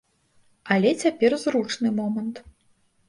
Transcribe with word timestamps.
Але 0.75 0.93
цяпер 1.05 1.31
зручны 1.43 1.89
момант. 2.01 2.35